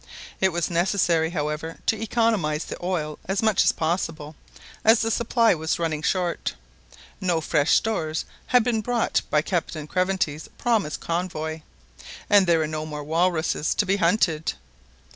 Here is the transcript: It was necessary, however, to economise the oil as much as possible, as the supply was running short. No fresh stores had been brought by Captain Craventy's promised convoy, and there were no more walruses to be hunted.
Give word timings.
It 0.39 0.49
was 0.51 0.71
necessary, 0.71 1.29
however, 1.29 1.77
to 1.85 2.01
economise 2.01 2.65
the 2.65 2.77
oil 2.83 3.19
as 3.25 3.43
much 3.43 3.63
as 3.63 3.71
possible, 3.71 4.35
as 4.83 5.01
the 5.01 5.11
supply 5.11 5.53
was 5.53 5.77
running 5.77 6.01
short. 6.01 6.55
No 7.21 7.39
fresh 7.39 7.75
stores 7.75 8.25
had 8.47 8.63
been 8.63 8.81
brought 8.81 9.21
by 9.29 9.43
Captain 9.43 9.85
Craventy's 9.87 10.47
promised 10.57 11.01
convoy, 11.01 11.61
and 12.31 12.47
there 12.47 12.57
were 12.57 12.65
no 12.65 12.83
more 12.83 13.03
walruses 13.03 13.75
to 13.75 13.85
be 13.85 13.97
hunted. 13.97 14.53